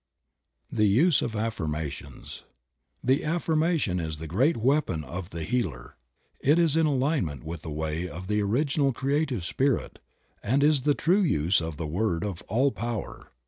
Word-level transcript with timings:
THE 0.71 0.87
USE 0.87 1.21
OF 1.21 1.35
AFFIRMATIONS. 1.35 2.45
''THE 3.03 3.23
affirmation 3.23 3.99
is 3.99 4.17
the 4.17 4.25
great 4.25 4.57
weapon 4.57 5.03
of 5.03 5.29
the 5.29 5.43
healer; 5.43 5.95
it 6.39 6.57
is 6.57 6.75
in 6.75 6.87
alignment 6.87 7.43
with 7.43 7.61
the 7.61 7.69
way 7.69 8.09
of 8.09 8.25
the 8.25 8.41
original 8.41 8.93
creative 8.93 9.43
spirit 9.43 9.99
and 10.41 10.63
is 10.63 10.81
the 10.89 10.95
true 10.95 11.21
use 11.21 11.61
of 11.61 11.77
the 11.77 11.85
Word 11.85 12.23
of 12.23 12.41
All 12.47 12.71
Power. 12.71 13.29